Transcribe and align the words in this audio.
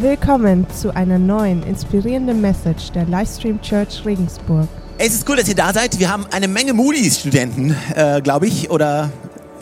Willkommen 0.00 0.66
zu 0.70 0.96
einer 0.96 1.18
neuen 1.18 1.62
inspirierenden 1.62 2.40
Message 2.40 2.90
der 2.92 3.04
Livestream 3.04 3.60
Church 3.60 4.02
Regensburg. 4.06 4.66
Es 4.96 5.12
ist 5.12 5.28
cool, 5.28 5.36
dass 5.36 5.46
ihr 5.46 5.54
da 5.54 5.74
seid. 5.74 5.98
Wir 5.98 6.10
haben 6.10 6.24
eine 6.30 6.48
Menge 6.48 6.72
Moody's-Studenten, 6.72 7.76
äh, 7.94 8.22
glaube 8.22 8.46
ich. 8.46 8.70
Oder 8.70 9.12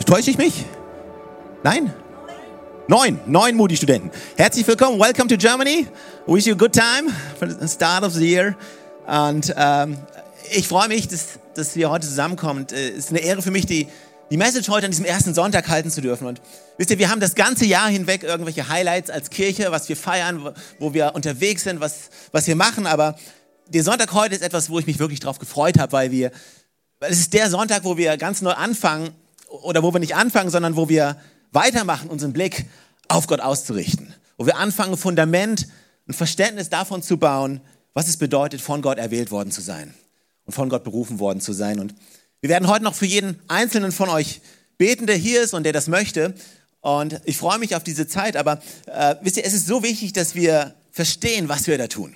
täusche 0.05 0.31
ich 0.31 0.37
mich? 0.37 0.63
Nein? 1.61 1.93
Neun, 2.87 3.19
neun 3.25 3.57
Moody-Studenten. 3.57 4.11
Herzlich 4.37 4.65
willkommen, 4.65 4.97
welcome 4.97 5.27
to 5.27 5.35
Germany. 5.35 5.87
Wish 6.25 6.45
you 6.45 6.53
a 6.53 6.57
good 6.57 6.71
time 6.71 7.11
for 7.37 7.49
the 7.49 7.67
start 7.67 8.05
of 8.05 8.13
the 8.13 8.25
year. 8.25 8.55
Und 9.07 9.53
ähm, 9.57 9.97
ich 10.51 10.69
freue 10.69 10.87
mich, 10.87 11.09
dass, 11.09 11.37
dass 11.53 11.75
wir 11.75 11.89
heute 11.89 12.07
zusammenkommen. 12.07 12.65
Es 12.71 12.77
äh, 12.77 12.89
ist 12.91 13.09
eine 13.09 13.19
Ehre 13.19 13.41
für 13.41 13.51
mich, 13.51 13.65
die, 13.65 13.89
die 14.29 14.37
Message 14.37 14.69
heute 14.69 14.85
an 14.85 14.91
diesem 14.91 15.05
ersten 15.05 15.33
Sonntag 15.33 15.67
halten 15.69 15.89
zu 15.89 16.01
dürfen. 16.01 16.27
Und 16.27 16.41
wisst 16.77 16.91
ihr, 16.91 16.99
wir 16.99 17.09
haben 17.09 17.19
das 17.19 17.35
ganze 17.35 17.65
Jahr 17.65 17.89
hinweg 17.89 18.23
irgendwelche 18.23 18.69
Highlights 18.69 19.09
als 19.09 19.29
Kirche, 19.29 19.71
was 19.71 19.89
wir 19.89 19.97
feiern, 19.97 20.53
wo 20.77 20.93
wir 20.93 21.15
unterwegs 21.15 21.63
sind, 21.63 21.79
was, 21.79 22.09
was 22.31 22.45
wir 22.47 22.55
machen. 22.55 22.85
Aber 22.85 23.15
der 23.67 23.83
Sonntag 23.83 24.13
heute 24.13 24.35
ist 24.35 24.43
etwas, 24.43 24.69
wo 24.69 24.79
ich 24.79 24.85
mich 24.85 24.99
wirklich 24.99 25.19
drauf 25.19 25.39
gefreut 25.39 25.79
habe, 25.79 25.91
weil 25.93 26.11
wir, 26.11 26.31
weil 26.99 27.11
es 27.11 27.19
ist 27.19 27.33
der 27.33 27.49
Sonntag, 27.49 27.83
wo 27.83 27.97
wir 27.97 28.17
ganz 28.17 28.41
neu 28.41 28.51
anfangen 28.51 29.09
oder 29.47 29.81
wo 29.81 29.93
wir 29.93 29.99
nicht 29.99 30.15
anfangen, 30.15 30.51
sondern 30.51 30.75
wo 30.75 30.89
wir 30.89 31.17
weitermachen, 31.51 32.09
unseren 32.09 32.33
Blick 32.33 32.65
auf 33.07 33.25
Gott 33.25 33.39
auszurichten. 33.39 34.13
Wo 34.37 34.45
wir 34.45 34.57
anfangen, 34.57 34.95
Fundament, 34.95 35.67
ein 36.07 36.13
Verständnis 36.13 36.69
davon 36.69 37.01
zu 37.01 37.17
bauen, 37.17 37.61
was 37.93 38.07
es 38.07 38.17
bedeutet, 38.17 38.61
von 38.61 38.81
Gott 38.81 38.99
erwählt 38.99 39.31
worden 39.31 39.51
zu 39.51 39.61
sein 39.61 39.93
und 40.45 40.53
von 40.53 40.69
Gott 40.69 40.83
berufen 40.83 41.19
worden 41.19 41.41
zu 41.41 41.53
sein. 41.53 41.79
Und 41.79 41.95
wir 42.41 42.49
werden 42.49 42.67
heute 42.67 42.83
noch 42.83 42.95
für 42.95 43.05
jeden 43.05 43.39
einzelnen 43.47 43.91
von 43.91 44.09
euch 44.09 44.41
beten, 44.77 45.07
der 45.07 45.15
hier 45.15 45.41
ist 45.41 45.53
und 45.53 45.63
der 45.63 45.73
das 45.73 45.87
möchte. 45.87 46.33
Und 46.81 47.19
ich 47.25 47.37
freue 47.37 47.59
mich 47.59 47.75
auf 47.75 47.83
diese 47.83 48.07
Zeit, 48.07 48.37
aber 48.37 48.61
äh, 48.85 49.15
wisst 49.21 49.37
ihr, 49.37 49.45
es 49.45 49.53
ist 49.53 49.67
so 49.67 49.83
wichtig, 49.83 50.13
dass 50.13 50.35
wir 50.35 50.75
verstehen, 50.91 51.49
was 51.49 51.67
wir 51.67 51.77
da 51.77 51.87
tun. 51.87 52.15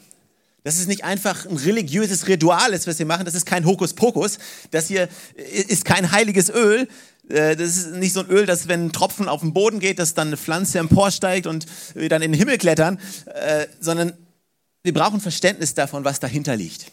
Das 0.63 0.77
ist 0.77 0.88
nicht 0.88 1.04
einfach 1.04 1.46
ein 1.46 1.57
religiöses 1.57 2.27
Ritual, 2.27 2.71
was 2.71 2.99
wir 2.99 3.05
machen. 3.05 3.26
Das 3.26 3.35
ist 3.35 3.46
kein 3.46 3.65
Hokuspokus. 3.65 4.40
Das 4.71 4.88
hier 4.88 5.10
ist 5.35 5.84
kein 5.84 6.12
heiliges 6.12 6.49
Öl. 6.49 6.87
Äh, 7.30 7.58
das 7.58 7.77
ist 7.77 7.91
nicht 7.91 8.13
so 8.13 8.21
ein 8.21 8.27
Öl, 8.27 8.46
dass 8.46 8.70
wenn 8.70 8.85
ein 8.85 8.91
Tropfen 8.93 9.27
auf 9.27 9.41
den 9.41 9.54
Boden 9.54 9.80
geht, 9.80 9.99
dass 9.99 10.13
dann 10.13 10.27
eine 10.27 10.37
Pflanze 10.37 10.80
emporsteigt 10.80 11.48
und 11.48 11.65
wir 11.96 12.08
dann 12.08 12.21
in 12.21 12.32
den 12.32 12.40
Himmel 12.40 12.58
klettern, 12.58 12.99
äh, 13.26 13.68
sondern 13.82 14.13
wir 14.84 14.93
brauchen 14.93 15.20
Verständnis 15.20 15.74
davon, 15.74 16.05
was 16.05 16.21
dahinter 16.21 16.55
liegt. 16.55 16.91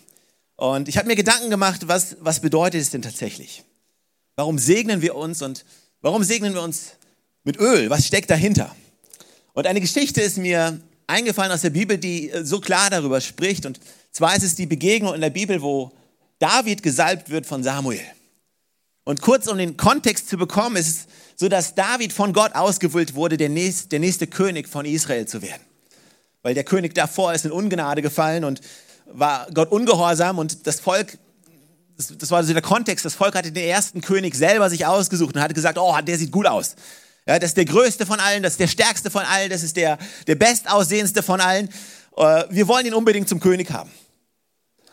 Und 0.61 0.91
ich 0.91 0.98
habe 0.98 1.08
mir 1.08 1.16
Gedanken 1.16 1.48
gemacht, 1.48 1.89
was, 1.89 2.19
was 2.20 2.41
bedeutet 2.41 2.83
es 2.83 2.91
denn 2.91 3.00
tatsächlich? 3.00 3.64
Warum 4.36 4.58
segnen 4.58 5.00
wir 5.00 5.14
uns 5.14 5.41
und 5.41 5.64
warum 6.03 6.22
segnen 6.22 6.53
wir 6.53 6.61
uns 6.61 6.97
mit 7.44 7.58
Öl? 7.58 7.89
Was 7.89 8.06
steckt 8.06 8.28
dahinter? 8.28 8.77
Und 9.55 9.66
eine 9.66 9.81
Geschichte 9.81 10.20
ist 10.20 10.36
mir 10.36 10.78
eingefallen 11.06 11.50
aus 11.50 11.62
der 11.62 11.70
Bibel, 11.70 11.97
die 11.97 12.31
äh, 12.31 12.44
so 12.44 12.61
klar 12.61 12.91
darüber 12.91 13.22
spricht. 13.22 13.64
Und 13.64 13.81
zwar 14.12 14.36
ist 14.36 14.42
es 14.42 14.55
die 14.55 14.66
Begegnung 14.66 15.14
in 15.14 15.22
der 15.22 15.31
Bibel, 15.31 15.62
wo 15.62 15.92
David 16.38 16.83
gesalbt 16.83 17.31
wird 17.31 17.47
von 17.47 17.62
Samuel. 17.62 18.05
Und 19.05 19.22
kurz 19.22 19.47
um 19.47 19.56
den 19.56 19.78
Kontext 19.78 20.28
zu 20.28 20.36
bekommen, 20.36 20.77
ist 20.77 20.88
es 20.88 21.06
so, 21.36 21.48
dass 21.48 21.75
David 21.75 22.12
von 22.12 22.34
Gott 22.34 22.55
ausgewählt 22.55 23.14
wurde, 23.14 23.38
der 23.38 23.48
nächste, 23.48 23.88
der 23.88 24.00
nächste 24.00 24.27
König 24.27 24.69
von 24.69 24.84
Israel 24.84 25.25
zu 25.25 25.41
werden. 25.41 25.62
Weil 26.42 26.53
der 26.53 26.64
König 26.64 26.94
davor 26.94 27.33
ist 27.33 27.47
in 27.47 27.50
Ungnade 27.50 28.03
gefallen 28.03 28.44
und 28.44 28.61
war 29.12 29.47
Gott 29.53 29.70
ungehorsam 29.70 30.39
und 30.39 30.66
das 30.66 30.80
Volk, 30.80 31.19
das, 31.97 32.16
das 32.16 32.30
war 32.30 32.42
so 32.44 32.53
der 32.53 32.62
Kontext, 32.62 33.05
das 33.05 33.14
Volk 33.14 33.34
hatte 33.34 33.53
den 33.53 33.64
ersten 33.64 34.00
König 34.00 34.34
selber 34.34 34.70
sich 34.70 34.86
ausgesucht 34.86 35.34
und 35.34 35.41
hatte 35.41 35.55
gesagt, 35.55 35.78
oh, 35.78 35.97
der 36.00 36.19
sieht 36.19 36.33
gut 36.33 36.47
aus. 36.47 36.77
Ja, 37.27 37.38
das 37.38 37.50
ist 37.50 37.56
der 37.56 37.64
größte 37.64 38.06
von 38.06 38.19
allen, 38.19 38.42
das 38.42 38.55
ist 38.55 38.61
der 38.61 38.66
stärkste 38.66 39.11
von 39.11 39.22
allen, 39.22 39.50
das 39.50 39.62
ist 39.62 39.77
der, 39.77 39.98
der 40.27 40.34
bestaussehendste 40.34 41.22
von 41.22 41.41
allen. 41.41 41.69
Äh, 42.16 42.44
wir 42.50 42.66
wollen 42.66 42.86
ihn 42.86 42.94
unbedingt 42.94 43.28
zum 43.28 43.41
König 43.41 43.70
haben. 43.70 43.91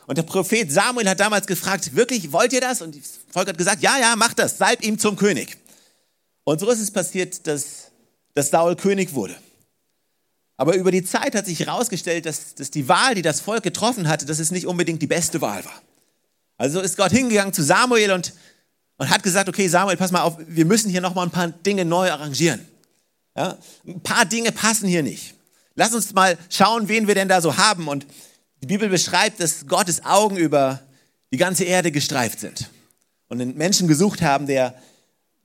Und 0.08 0.18
der 0.18 0.23
Prophet 0.23 0.72
Samuel 0.72 1.10
hat 1.10 1.20
damals 1.20 1.48
gefragt, 1.48 1.95
wirklich, 1.95 2.32
wollt 2.32 2.54
ihr 2.54 2.62
das? 2.62 2.82
Und 2.82 2.95
das 2.95 3.20
Volk 3.30 3.49
hat 3.49 3.58
gesagt, 3.58 3.82
ja, 3.82 3.98
ja, 3.99 4.16
macht 4.16 4.39
das, 4.39 4.58
salb 4.58 4.84
ihm 4.84 4.98
zum 4.98 5.16
König. 5.16 5.58
Und 6.44 6.60
so 6.61 6.70
ist 6.70 6.80
es 6.80 6.92
passiert, 6.92 7.45
dass, 7.45 7.92
dass 8.34 8.49
Saul 8.49 8.76
König 8.76 9.14
wurde. 9.14 9.36
Aber 10.58 10.76
über 10.76 10.92
die 10.92 11.04
Zeit 11.04 11.36
hat 11.36 11.45
sich 11.45 11.60
herausgestellt, 11.60 12.26
dass, 12.26 12.56
dass 12.56 12.72
die 12.72 12.90
Wahl, 12.90 13.16
die 13.16 13.22
das 13.22 13.40
Volk 13.42 13.64
getroffen 13.64 14.08
hatte, 14.08 14.26
dass 14.26 14.40
es 14.40 14.52
nicht 14.52 14.66
unbedingt 14.66 15.02
die 15.02 15.08
beste 15.08 15.40
Wahl 15.42 15.64
war. 15.64 15.82
Also 16.58 16.82
ist 16.82 16.98
Gott 16.98 17.12
hingegangen 17.12 17.54
zu 17.54 17.64
Samuel 17.64 18.12
und 18.12 18.34
und 18.98 19.10
hat 19.10 19.23
gesagt, 19.23 19.48
okay 19.48 19.67
Samuel, 19.67 19.98
pass 19.98 20.12
mal 20.12 20.22
auf, 20.22 20.38
wir 20.40 20.66
müssen 20.66 20.90
hier 20.90 21.02
nochmal 21.02 21.28
ein 21.28 21.32
paar 21.32 21.48
Dinge 21.48 21.86
neu 21.86 22.12
arrangieren. 22.12 22.66
Ja? 23.36 23.58
Ein 23.86 24.02
paar 24.02 24.26
Dinge 24.26 24.52
passen 24.52 24.88
hier 24.88 25.04
nicht. 25.04 25.36
Lass 25.76 25.94
uns 25.94 26.14
mal 26.14 26.38
schauen, 26.50 26.88
wen 26.88 27.08
wir 27.08 27.14
denn 27.14 27.30
da 27.30 27.40
so 27.40 27.58
haben. 27.58 27.88
Und 27.88 28.08
die 28.62 28.67
Bibel 28.67 28.90
beschreibt, 28.90 29.40
dass 29.40 29.67
Gottes 29.67 30.04
Augen 30.04 30.38
über 30.38 30.82
die 31.32 31.38
ganze 31.38 31.64
Erde 31.66 31.92
gestreift 31.92 32.40
sind 32.40 32.70
und 33.28 33.40
einen 33.40 33.56
Menschen 33.56 33.88
gesucht 33.88 34.23
haben, 34.23 34.48
der, 34.48 34.73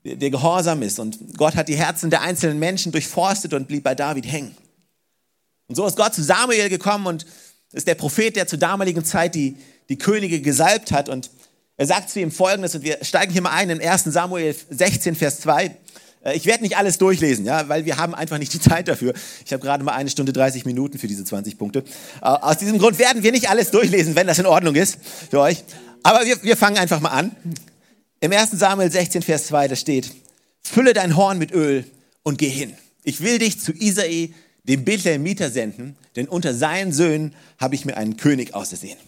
der 0.05 0.31
gehorsam 0.31 0.81
ist. 0.81 0.99
Und 0.99 1.37
Gott 1.37 1.55
hat 1.55 1.69
die 1.69 1.77
Herzen 1.77 2.09
der 2.09 2.22
einzelnen 2.22 2.59
Menschen 2.59 2.93
durchforstet 2.93 3.53
und 3.53 3.69
blieb 3.69 3.84
bei 3.84 3.95
David 3.95 4.25
hängen. 4.25 4.56
Und 5.72 5.77
so 5.77 5.87
ist 5.87 5.97
Gott 5.97 6.12
zu 6.12 6.22
Samuel 6.22 6.69
gekommen 6.69 7.06
und 7.06 7.25
ist 7.72 7.88
der 7.88 7.94
Prophet, 7.94 8.37
der 8.37 8.47
zur 8.47 8.59
damaligen 8.59 9.06
Zeit 9.06 9.34
die, 9.34 9.56
die 9.88 9.97
Könige 9.97 10.43
gesalbt 10.43 10.93
hat. 10.93 11.09
Und 11.09 11.31
er 11.78 11.87
sagt 11.87 12.10
zu 12.10 12.21
ihm 12.21 12.31
folgendes, 12.31 12.75
und 12.75 12.83
wir 12.83 12.99
steigen 13.00 13.33
hier 13.33 13.41
mal 13.41 13.53
ein 13.53 13.71
in 13.71 13.81
1 13.81 14.05
Samuel 14.05 14.55
16, 14.69 15.15
Vers 15.15 15.41
2. 15.41 15.75
Äh, 16.25 16.37
ich 16.37 16.44
werde 16.44 16.62
nicht 16.62 16.77
alles 16.77 16.99
durchlesen, 16.99 17.47
ja, 17.47 17.71
weil 17.71 17.87
wir 17.87 17.97
haben 17.97 18.15
einfach 18.15 18.37
nicht 18.37 18.53
die 18.53 18.60
Zeit 18.60 18.87
dafür. 18.87 19.15
Ich 19.47 19.55
habe 19.55 19.62
gerade 19.62 19.83
mal 19.83 19.93
eine 19.93 20.10
Stunde 20.10 20.34
30 20.34 20.66
Minuten 20.66 20.99
für 20.99 21.06
diese 21.06 21.25
20 21.25 21.56
Punkte. 21.56 21.84
Äh, 22.21 22.27
aus 22.27 22.59
diesem 22.59 22.78
Grund 22.78 22.99
werden 22.99 23.22
wir 23.22 23.33
nicht 23.33 23.49
alles 23.49 23.71
durchlesen, 23.71 24.15
wenn 24.15 24.27
das 24.27 24.39
in 24.39 24.44
Ordnung 24.44 24.75
ist 24.75 24.99
für 25.31 25.41
euch. 25.41 25.65
Aber 26.03 26.27
wir, 26.27 26.43
wir 26.43 26.59
fangen 26.59 26.77
einfach 26.77 27.00
mal 27.00 27.12
an. 27.12 27.34
Im 28.21 28.31
1 28.31 28.50
Samuel 28.50 28.91
16, 28.91 29.22
Vers 29.22 29.47
2, 29.47 29.69
da 29.69 29.77
steht, 29.77 30.10
fülle 30.60 30.93
dein 30.93 31.16
Horn 31.16 31.39
mit 31.39 31.50
Öl 31.50 31.87
und 32.25 32.37
geh 32.37 32.50
hin. 32.50 32.75
Ich 33.04 33.22
will 33.22 33.39
dich 33.39 33.59
zu 33.59 33.72
Isai, 33.72 34.34
dem 34.65 34.84
Bethlehemiter, 34.84 35.50
senden, 35.50 35.97
denn 36.17 36.28
unter 36.28 36.55
seinen 36.55 36.93
Söhnen 36.93 37.34
habe 37.59 37.75
ich 37.75 37.84
mir 37.84 37.97
einen 37.97 38.17
König 38.17 38.55
ausersehen. 38.55 38.99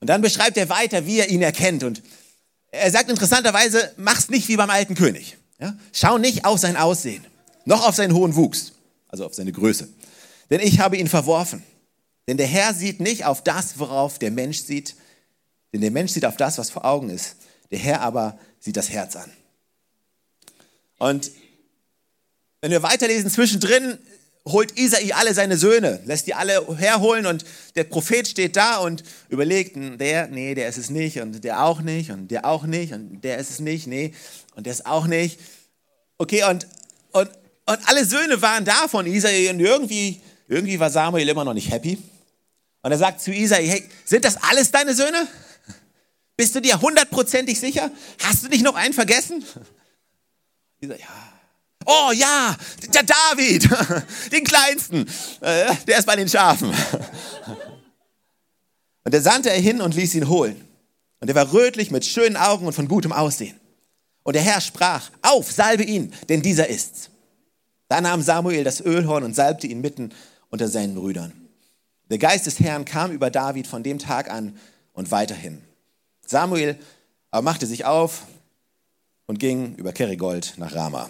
Und 0.00 0.08
dann 0.08 0.22
beschreibt 0.22 0.56
er 0.56 0.68
weiter, 0.68 1.06
wie 1.06 1.18
er 1.18 1.28
ihn 1.28 1.42
erkennt. 1.42 1.84
Und 1.84 2.02
er 2.70 2.90
sagt 2.90 3.10
interessanterweise, 3.10 3.92
mach's 3.96 4.30
nicht 4.30 4.48
wie 4.48 4.56
beim 4.56 4.70
alten 4.70 4.94
König. 4.94 5.36
Ja? 5.60 5.76
Schau 5.92 6.18
nicht 6.18 6.44
auf 6.44 6.58
sein 6.58 6.76
Aussehen, 6.76 7.24
noch 7.64 7.86
auf 7.86 7.94
seinen 7.94 8.14
hohen 8.14 8.34
Wuchs, 8.34 8.72
also 9.08 9.26
auf 9.26 9.34
seine 9.34 9.52
Größe. 9.52 9.88
Denn 10.50 10.60
ich 10.60 10.80
habe 10.80 10.96
ihn 10.96 11.08
verworfen. 11.08 11.62
Denn 12.26 12.36
der 12.36 12.46
Herr 12.46 12.72
sieht 12.72 13.00
nicht 13.00 13.24
auf 13.24 13.44
das, 13.44 13.78
worauf 13.78 14.18
der 14.18 14.30
Mensch 14.30 14.60
sieht, 14.60 14.96
denn 15.72 15.80
der 15.80 15.90
Mensch 15.90 16.12
sieht 16.12 16.24
auf 16.24 16.36
das, 16.36 16.58
was 16.58 16.70
vor 16.70 16.84
Augen 16.84 17.10
ist. 17.10 17.36
Der 17.70 17.78
Herr 17.78 18.00
aber 18.02 18.38
sieht 18.60 18.76
das 18.76 18.90
Herz 18.90 19.16
an. 19.16 19.30
Und 20.98 21.30
wenn 22.60 22.70
wir 22.70 22.82
weiterlesen, 22.82 23.30
zwischendrin 23.30 23.98
holt 24.46 24.76
Isai 24.78 25.12
alle 25.14 25.34
seine 25.34 25.56
Söhne, 25.56 26.00
lässt 26.04 26.26
die 26.26 26.34
alle 26.34 26.66
herholen 26.76 27.26
und 27.26 27.44
der 27.76 27.84
Prophet 27.84 28.26
steht 28.26 28.56
da 28.56 28.78
und 28.78 29.04
überlegt, 29.28 29.76
hm, 29.76 29.98
der, 29.98 30.28
nee, 30.28 30.54
der 30.54 30.68
ist 30.68 30.78
es 30.78 30.90
nicht 30.90 31.20
und 31.20 31.44
der 31.44 31.64
auch 31.64 31.80
nicht 31.80 32.10
und 32.10 32.30
der 32.30 32.44
auch 32.44 32.64
nicht 32.64 32.92
und 32.92 33.22
der 33.22 33.38
ist 33.38 33.50
es 33.50 33.60
nicht, 33.60 33.86
nee, 33.86 34.14
und 34.56 34.66
der 34.66 34.72
ist 34.72 34.86
auch 34.86 35.06
nicht. 35.06 35.38
Okay, 36.18 36.44
und, 36.44 36.66
und, 37.12 37.30
und 37.66 37.78
alle 37.88 38.04
Söhne 38.04 38.42
waren 38.42 38.64
da 38.64 38.88
von 38.88 39.06
Isai 39.06 39.48
und 39.50 39.60
irgendwie, 39.60 40.20
irgendwie 40.48 40.78
war 40.80 40.90
Samuel 40.90 41.28
immer 41.28 41.44
noch 41.44 41.54
nicht 41.54 41.70
happy. 41.70 41.98
Und 42.82 42.90
er 42.90 42.98
sagt 42.98 43.20
zu 43.20 43.32
Isai, 43.32 43.64
hey, 43.66 43.88
sind 44.04 44.24
das 44.24 44.36
alles 44.42 44.72
deine 44.72 44.94
Söhne? 44.94 45.28
Bist 46.36 46.54
du 46.56 46.60
dir 46.60 46.80
hundertprozentig 46.80 47.60
sicher? 47.60 47.92
Hast 48.24 48.42
du 48.42 48.48
nicht 48.48 48.64
noch 48.64 48.74
einen 48.74 48.92
vergessen? 48.92 49.44
Isai, 50.80 50.98
ja, 50.98 51.32
Oh 51.86 52.12
ja, 52.12 52.56
der 52.94 53.02
David, 53.02 53.68
den 54.32 54.44
Kleinsten, 54.44 55.06
äh, 55.40 55.74
der 55.86 55.98
ist 55.98 56.06
bei 56.06 56.16
den 56.16 56.28
Schafen. 56.28 56.72
Und 59.04 59.12
der 59.12 59.22
sandte 59.22 59.50
er 59.50 59.60
hin 59.60 59.80
und 59.80 59.96
ließ 59.96 60.14
ihn 60.14 60.28
holen. 60.28 60.68
Und 61.20 61.28
er 61.28 61.34
war 61.34 61.52
rötlich 61.52 61.90
mit 61.90 62.04
schönen 62.04 62.36
Augen 62.36 62.66
und 62.66 62.72
von 62.72 62.86
gutem 62.86 63.12
Aussehen. 63.12 63.58
Und 64.22 64.34
der 64.34 64.42
Herr 64.42 64.60
sprach, 64.60 65.10
auf, 65.22 65.50
salbe 65.50 65.82
ihn, 65.82 66.12
denn 66.28 66.42
dieser 66.42 66.68
ist's. 66.68 67.10
Da 67.88 68.00
nahm 68.00 68.22
Samuel 68.22 68.64
das 68.64 68.80
Ölhorn 68.80 69.24
und 69.24 69.34
salbte 69.34 69.66
ihn 69.66 69.80
mitten 69.80 70.10
unter 70.50 70.68
seinen 70.68 70.94
Brüdern. 70.94 71.32
Der 72.10 72.18
Geist 72.18 72.46
des 72.46 72.60
Herrn 72.60 72.84
kam 72.84 73.10
über 73.10 73.30
David 73.30 73.66
von 73.66 73.82
dem 73.82 73.98
Tag 73.98 74.30
an 74.30 74.56
und 74.92 75.10
weiterhin. 75.10 75.62
Samuel 76.26 76.78
aber 77.30 77.42
machte 77.42 77.66
sich 77.66 77.84
auf 77.84 78.26
und 79.26 79.38
ging 79.38 79.74
über 79.76 79.92
Kerigold 79.92 80.54
nach 80.58 80.74
Rama. 80.74 81.08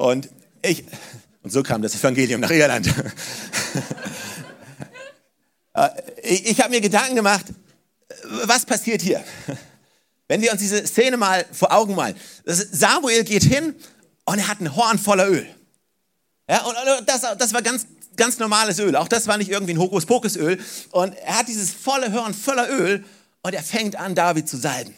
Und 0.00 0.30
ich, 0.62 0.84
und 1.42 1.50
so 1.50 1.62
kam 1.62 1.82
das 1.82 1.94
Evangelium 1.94 2.40
nach 2.40 2.50
Irland. 2.50 2.92
Äh, 5.72 5.88
ich, 6.24 6.46
ich 6.50 6.60
habe 6.60 6.70
mir 6.70 6.80
Gedanken 6.80 7.14
gemacht, 7.14 7.44
was 8.44 8.66
passiert 8.66 9.00
hier? 9.02 9.22
Wenn 10.26 10.42
wir 10.42 10.50
uns 10.50 10.60
diese 10.60 10.84
Szene 10.84 11.16
mal 11.16 11.46
vor 11.52 11.70
Augen 11.70 11.94
malen. 11.94 12.16
Samuel 12.44 13.22
geht 13.22 13.44
hin 13.44 13.76
und 14.24 14.38
er 14.40 14.48
hat 14.48 14.60
ein 14.60 14.74
Horn 14.74 14.98
voller 14.98 15.28
Öl. 15.28 15.46
Ja, 16.48 16.64
und 16.64 16.74
das, 17.06 17.20
das 17.38 17.54
war 17.54 17.62
ganz 17.62 17.86
ganz 18.16 18.40
normales 18.40 18.80
Öl. 18.80 18.96
Auch 18.96 19.06
das 19.06 19.28
war 19.28 19.38
nicht 19.38 19.52
irgendwie 19.52 19.74
ein 19.74 19.78
Hokuspokusöl. 19.78 20.58
Und 20.90 21.14
er 21.14 21.38
hat 21.38 21.46
dieses 21.46 21.72
volle 21.72 22.10
Hörn 22.10 22.34
voller 22.34 22.68
Öl 22.68 23.04
und 23.42 23.54
er 23.54 23.62
fängt 23.62 23.94
an, 23.94 24.16
David 24.16 24.48
zu 24.48 24.56
salben. 24.56 24.92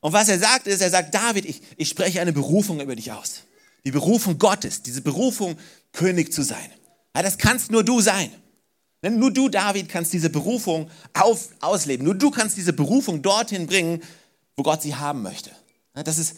Und 0.00 0.14
was 0.14 0.30
er 0.30 0.38
sagt, 0.38 0.66
ist, 0.66 0.80
er 0.80 0.88
sagt, 0.88 1.14
David, 1.14 1.44
ich, 1.44 1.60
ich 1.76 1.90
spreche 1.90 2.22
eine 2.22 2.32
Berufung 2.32 2.80
über 2.80 2.96
dich 2.96 3.12
aus. 3.12 3.42
Die 3.84 3.90
Berufung 3.90 4.38
Gottes, 4.38 4.82
diese 4.82 5.02
Berufung, 5.02 5.56
König 5.92 6.32
zu 6.32 6.42
sein. 6.42 6.70
Ja, 7.14 7.22
das 7.22 7.38
kannst 7.38 7.70
nur 7.70 7.84
du 7.84 8.00
sein. 8.00 8.30
Nur 9.02 9.30
du, 9.30 9.50
David, 9.50 9.88
kannst 9.88 10.12
diese 10.14 10.30
Berufung 10.30 10.90
auf, 11.12 11.50
ausleben. 11.60 12.04
Nur 12.04 12.14
du 12.14 12.30
kannst 12.30 12.56
diese 12.56 12.72
Berufung 12.72 13.20
dorthin 13.20 13.66
bringen, 13.66 14.02
wo 14.56 14.62
Gott 14.62 14.80
sie 14.80 14.94
haben 14.94 15.22
möchte. 15.22 15.50
Ja, 15.94 16.02
das 16.02 16.16
ist 16.16 16.36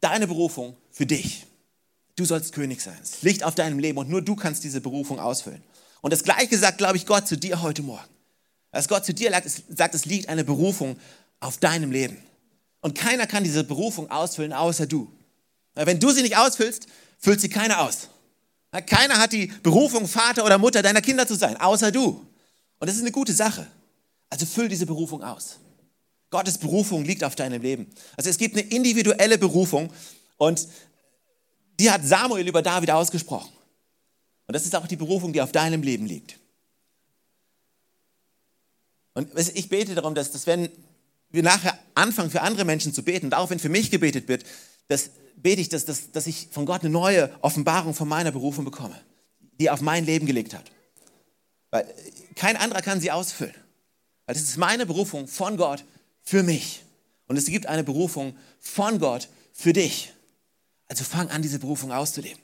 deine 0.00 0.26
Berufung 0.26 0.76
für 0.90 1.06
dich. 1.06 1.46
Du 2.16 2.24
sollst 2.24 2.52
König 2.52 2.80
sein. 2.80 2.98
Es 3.02 3.22
liegt 3.22 3.42
auf 3.42 3.54
deinem 3.54 3.78
Leben 3.78 3.98
und 3.98 4.10
nur 4.10 4.22
du 4.22 4.36
kannst 4.36 4.62
diese 4.64 4.80
Berufung 4.80 5.18
ausfüllen. 5.18 5.62
Und 6.02 6.12
das 6.12 6.22
Gleiche 6.22 6.58
sagt, 6.58 6.78
glaube 6.78 6.98
ich, 6.98 7.06
Gott 7.06 7.26
zu 7.26 7.36
dir 7.38 7.62
heute 7.62 7.82
Morgen. 7.82 8.08
Als 8.70 8.88
Gott 8.88 9.06
zu 9.06 9.14
dir 9.14 9.32
sagt, 9.68 9.94
es 9.94 10.04
liegt 10.04 10.28
eine 10.28 10.44
Berufung 10.44 10.98
auf 11.40 11.56
deinem 11.56 11.90
Leben. 11.90 12.18
Und 12.80 12.94
keiner 12.94 13.26
kann 13.26 13.44
diese 13.44 13.64
Berufung 13.64 14.10
ausfüllen, 14.10 14.52
außer 14.52 14.86
du. 14.86 15.10
Wenn 15.74 16.00
du 16.00 16.10
sie 16.10 16.22
nicht 16.22 16.36
ausfüllst, 16.36 16.86
füllt 17.18 17.40
sie 17.40 17.48
keiner 17.48 17.80
aus. 17.80 18.08
Keiner 18.86 19.18
hat 19.18 19.32
die 19.32 19.46
Berufung, 19.62 20.08
Vater 20.08 20.44
oder 20.44 20.58
Mutter 20.58 20.82
deiner 20.82 21.00
Kinder 21.00 21.26
zu 21.26 21.34
sein, 21.34 21.56
außer 21.56 21.92
du. 21.92 22.26
Und 22.78 22.88
das 22.88 22.96
ist 22.96 23.02
eine 23.02 23.12
gute 23.12 23.32
Sache. 23.32 23.66
Also 24.30 24.46
füll 24.46 24.68
diese 24.68 24.86
Berufung 24.86 25.22
aus. 25.22 25.58
Gottes 26.30 26.58
Berufung 26.58 27.04
liegt 27.04 27.22
auf 27.22 27.36
deinem 27.36 27.62
Leben. 27.62 27.88
Also 28.16 28.30
es 28.30 28.38
gibt 28.38 28.56
eine 28.56 28.66
individuelle 28.68 29.38
Berufung 29.38 29.92
und 30.36 30.66
die 31.78 31.90
hat 31.90 32.04
Samuel 32.04 32.46
über 32.48 32.62
David 32.62 32.90
ausgesprochen. 32.90 33.52
Und 34.46 34.54
das 34.54 34.64
ist 34.64 34.74
auch 34.74 34.86
die 34.86 34.96
Berufung, 34.96 35.32
die 35.32 35.40
auf 35.40 35.52
deinem 35.52 35.82
Leben 35.82 36.06
liegt. 36.06 36.38
Und 39.14 39.30
ich 39.54 39.68
bete 39.68 39.94
darum, 39.94 40.14
dass, 40.14 40.32
dass 40.32 40.46
wenn 40.46 40.68
wir 41.30 41.42
nachher 41.42 41.78
anfangen, 41.94 42.30
für 42.30 42.42
andere 42.42 42.64
Menschen 42.64 42.92
zu 42.92 43.02
beten, 43.02 43.26
und 43.26 43.34
auch 43.34 43.50
wenn 43.50 43.58
für 43.58 43.68
mich 43.68 43.90
gebetet 43.90 44.28
wird, 44.28 44.44
dass, 44.88 45.10
bete 45.36 45.60
ich, 45.60 45.68
dass, 45.68 45.84
dass, 45.84 46.10
dass 46.10 46.26
ich 46.26 46.48
von 46.50 46.66
Gott 46.66 46.82
eine 46.82 46.90
neue 46.90 47.30
Offenbarung 47.40 47.94
von 47.94 48.08
meiner 48.08 48.32
Berufung 48.32 48.64
bekomme, 48.64 48.98
die 49.58 49.66
er 49.66 49.74
auf 49.74 49.80
mein 49.80 50.04
Leben 50.04 50.26
gelegt 50.26 50.54
hat. 50.54 50.70
Weil 51.70 51.92
kein 52.34 52.56
anderer 52.56 52.82
kann 52.82 53.00
sie 53.00 53.10
ausfüllen. 53.10 53.54
Weil 54.26 54.36
es 54.36 54.42
ist 54.42 54.56
meine 54.56 54.86
Berufung 54.86 55.28
von 55.28 55.56
Gott 55.56 55.84
für 56.22 56.42
mich. 56.42 56.82
Und 57.26 57.36
es 57.36 57.46
gibt 57.46 57.66
eine 57.66 57.84
Berufung 57.84 58.36
von 58.60 58.98
Gott 58.98 59.28
für 59.52 59.72
dich. 59.72 60.12
Also 60.88 61.04
fang 61.04 61.28
an, 61.30 61.42
diese 61.42 61.58
Berufung 61.58 61.92
auszuleben. 61.92 62.38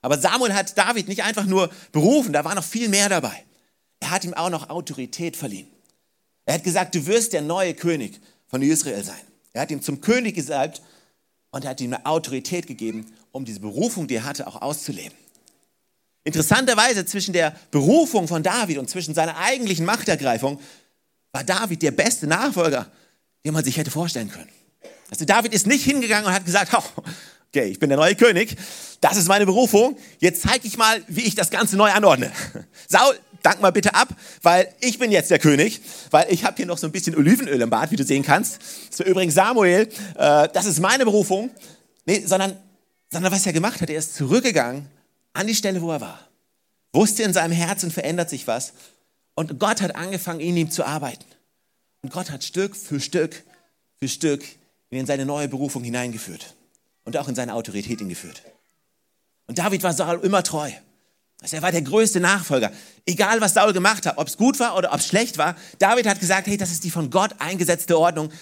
Aber 0.00 0.18
Samuel 0.18 0.52
hat 0.52 0.76
David 0.76 1.08
nicht 1.08 1.22
einfach 1.22 1.46
nur 1.46 1.70
berufen, 1.90 2.32
da 2.32 2.44
war 2.44 2.54
noch 2.54 2.64
viel 2.64 2.88
mehr 2.88 3.08
dabei. 3.08 3.44
Er 4.00 4.10
hat 4.10 4.24
ihm 4.24 4.34
auch 4.34 4.50
noch 4.50 4.68
Autorität 4.68 5.36
verliehen. 5.36 5.68
Er 6.44 6.54
hat 6.54 6.64
gesagt, 6.64 6.94
du 6.94 7.06
wirst 7.06 7.32
der 7.32 7.40
neue 7.40 7.72
König 7.74 8.20
von 8.46 8.60
Israel 8.60 9.02
sein. 9.02 9.20
Er 9.54 9.62
hat 9.62 9.70
ihm 9.70 9.80
zum 9.80 10.02
König 10.02 10.34
gesalbt 10.34 10.82
und 11.54 11.64
er 11.64 11.70
hat 11.70 11.80
ihm 11.80 11.94
eine 11.94 12.04
Autorität 12.04 12.66
gegeben, 12.66 13.06
um 13.30 13.44
diese 13.44 13.60
Berufung, 13.60 14.08
die 14.08 14.16
er 14.16 14.24
hatte, 14.24 14.48
auch 14.48 14.60
auszuleben. 14.60 15.16
Interessanterweise 16.24 17.06
zwischen 17.06 17.32
der 17.32 17.54
Berufung 17.70 18.26
von 18.26 18.42
David 18.42 18.78
und 18.78 18.90
zwischen 18.90 19.14
seiner 19.14 19.36
eigentlichen 19.36 19.86
Machtergreifung 19.86 20.58
war 21.30 21.44
David 21.44 21.82
der 21.82 21.92
beste 21.92 22.26
Nachfolger, 22.26 22.90
den 23.44 23.54
man 23.54 23.62
sich 23.62 23.76
hätte 23.76 23.92
vorstellen 23.92 24.30
können. 24.30 24.48
Also 25.10 25.24
David 25.26 25.54
ist 25.54 25.68
nicht 25.68 25.84
hingegangen 25.84 26.26
und 26.26 26.32
hat 26.32 26.44
gesagt, 26.44 26.74
oh, 26.74 27.02
okay, 27.50 27.66
ich 27.66 27.78
bin 27.78 27.88
der 27.88 27.98
neue 27.98 28.16
König, 28.16 28.56
das 29.00 29.16
ist 29.16 29.28
meine 29.28 29.46
Berufung, 29.46 29.96
jetzt 30.18 30.42
zeige 30.42 30.66
ich 30.66 30.76
mal, 30.76 31.04
wie 31.06 31.22
ich 31.22 31.36
das 31.36 31.50
Ganze 31.50 31.76
neu 31.76 31.90
anordne. 31.92 32.32
Saul, 32.88 33.16
dank 33.44 33.60
mal 33.60 33.70
bitte 33.70 33.94
ab, 33.94 34.08
weil 34.42 34.68
ich 34.80 34.98
bin 34.98 35.12
jetzt 35.12 35.30
der 35.30 35.38
König, 35.38 35.80
weil 36.10 36.26
ich 36.32 36.44
habe 36.44 36.56
hier 36.56 36.66
noch 36.66 36.78
so 36.78 36.86
ein 36.86 36.92
bisschen 36.92 37.14
Olivenöl 37.14 37.60
im 37.60 37.70
Bad, 37.70 37.90
wie 37.90 37.96
du 37.96 38.04
sehen 38.04 38.22
kannst. 38.22 38.58
Das 38.90 38.98
war 38.98 39.06
übrigens 39.06 39.34
Samuel, 39.34 39.88
äh, 40.16 40.48
das 40.52 40.66
ist 40.66 40.80
meine 40.80 41.04
Berufung. 41.04 41.50
Nee, 42.06 42.24
sondern, 42.26 42.56
sondern 43.10 43.32
was 43.32 43.46
er 43.46 43.52
gemacht 43.52 43.80
hat, 43.80 43.90
er 43.90 43.98
ist 43.98 44.14
zurückgegangen 44.14 44.86
an 45.34 45.46
die 45.46 45.54
Stelle, 45.54 45.80
wo 45.82 45.92
er 45.92 46.00
war. 46.00 46.20
Wusste 46.92 47.22
in 47.22 47.32
seinem 47.32 47.52
Herzen 47.52 47.90
verändert 47.90 48.30
sich 48.30 48.46
was. 48.46 48.72
Und 49.34 49.58
Gott 49.58 49.82
hat 49.82 49.96
angefangen, 49.96 50.40
in 50.40 50.56
ihm 50.56 50.70
zu 50.70 50.84
arbeiten. 50.84 51.24
Und 52.02 52.12
Gott 52.12 52.30
hat 52.30 52.44
Stück 52.44 52.76
für 52.76 53.00
Stück 53.00 53.42
für 53.98 54.08
Stück 54.08 54.44
ihn 54.90 55.00
in 55.00 55.06
seine 55.06 55.26
neue 55.26 55.48
Berufung 55.48 55.82
hineingeführt. 55.82 56.54
Und 57.04 57.16
auch 57.16 57.28
in 57.28 57.34
seine 57.34 57.54
Autorität 57.54 57.98
hingeführt. 57.98 58.42
Und 59.46 59.58
David 59.58 59.82
war 59.82 59.92
Saul 59.92 60.20
immer 60.22 60.42
treu. 60.42 60.70
Also 61.44 61.56
er 61.56 61.62
war 61.62 61.72
der 61.72 61.82
größte 61.82 62.20
Nachfolger. 62.20 62.72
Egal, 63.04 63.42
was 63.42 63.52
Saul 63.52 63.74
gemacht 63.74 64.06
hat, 64.06 64.16
ob 64.16 64.28
es 64.28 64.38
gut 64.38 64.58
war 64.60 64.78
oder 64.78 64.94
ob 64.94 65.00
es 65.00 65.06
schlecht 65.06 65.36
war, 65.36 65.56
David 65.78 66.06
hat 66.06 66.18
gesagt, 66.18 66.46
hey, 66.46 66.56
das 66.56 66.70
ist 66.70 66.84
die 66.84 66.90
von 66.90 67.10
Gott 67.10 67.34
eingesetzte 67.38 67.98
Ordnung 67.98 68.32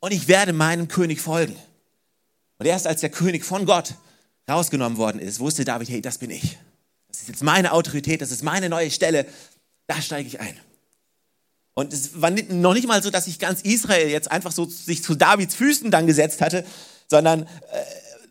und 0.00 0.12
ich 0.12 0.26
werde 0.26 0.52
meinem 0.52 0.88
König 0.88 1.20
folgen. 1.20 1.54
Und 2.58 2.66
erst 2.66 2.88
als 2.88 3.00
der 3.00 3.10
König 3.10 3.44
von 3.44 3.64
Gott 3.64 3.94
rausgenommen 4.50 4.98
worden 4.98 5.20
ist, 5.20 5.38
wusste 5.38 5.64
David, 5.64 5.88
hey, 5.88 6.02
das 6.02 6.18
bin 6.18 6.30
ich. 6.30 6.58
Das 7.06 7.20
ist 7.20 7.28
jetzt 7.28 7.44
meine 7.44 7.70
Autorität, 7.70 8.22
das 8.22 8.32
ist 8.32 8.42
meine 8.42 8.68
neue 8.68 8.90
Stelle, 8.90 9.24
da 9.86 10.02
steige 10.02 10.26
ich 10.26 10.40
ein. 10.40 10.58
Und 11.74 11.92
es 11.92 12.20
war 12.20 12.32
noch 12.32 12.74
nicht 12.74 12.88
mal 12.88 13.00
so, 13.04 13.10
dass 13.10 13.26
sich 13.26 13.38
ganz 13.38 13.60
Israel 13.60 14.08
jetzt 14.08 14.32
einfach 14.32 14.50
so 14.50 14.64
sich 14.64 15.04
zu 15.04 15.14
Davids 15.14 15.54
Füßen 15.54 15.92
dann 15.92 16.08
gesetzt 16.08 16.40
hatte, 16.40 16.66
sondern 17.06 17.44
äh, 17.44 17.46